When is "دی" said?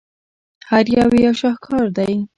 1.97-2.13